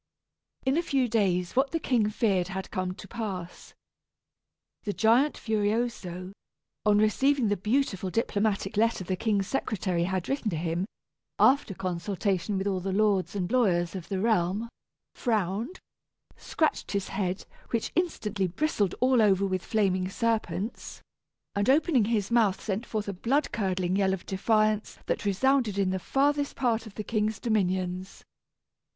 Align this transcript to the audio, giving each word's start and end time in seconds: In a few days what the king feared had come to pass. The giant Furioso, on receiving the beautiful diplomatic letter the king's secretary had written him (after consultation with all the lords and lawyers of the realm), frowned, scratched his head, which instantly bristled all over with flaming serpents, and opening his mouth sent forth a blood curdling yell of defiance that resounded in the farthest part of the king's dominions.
In 0.65 0.77
a 0.77 0.81
few 0.81 1.07
days 1.07 1.55
what 1.55 1.69
the 1.69 1.79
king 1.79 2.09
feared 2.09 2.47
had 2.47 2.71
come 2.71 2.93
to 2.95 3.07
pass. 3.07 3.75
The 4.81 4.93
giant 4.93 5.37
Furioso, 5.37 6.31
on 6.87 6.97
receiving 6.97 7.49
the 7.49 7.55
beautiful 7.55 8.09
diplomatic 8.09 8.77
letter 8.77 9.03
the 9.03 9.15
king's 9.15 9.45
secretary 9.45 10.05
had 10.05 10.27
written 10.27 10.49
him 10.49 10.87
(after 11.37 11.75
consultation 11.75 12.57
with 12.57 12.65
all 12.65 12.79
the 12.79 12.91
lords 12.91 13.35
and 13.35 13.51
lawyers 13.51 13.93
of 13.93 14.09
the 14.09 14.19
realm), 14.19 14.69
frowned, 15.13 15.79
scratched 16.35 16.93
his 16.93 17.09
head, 17.09 17.45
which 17.69 17.91
instantly 17.93 18.47
bristled 18.47 18.95
all 19.01 19.21
over 19.21 19.45
with 19.45 19.63
flaming 19.63 20.09
serpents, 20.09 21.03
and 21.53 21.69
opening 21.69 22.05
his 22.05 22.31
mouth 22.31 22.59
sent 22.59 22.87
forth 22.87 23.07
a 23.07 23.13
blood 23.13 23.51
curdling 23.51 23.95
yell 23.97 24.13
of 24.15 24.25
defiance 24.25 24.97
that 25.05 25.25
resounded 25.25 25.77
in 25.77 25.91
the 25.91 25.99
farthest 25.99 26.55
part 26.55 26.87
of 26.87 26.95
the 26.95 27.03
king's 27.03 27.39
dominions. 27.39 28.23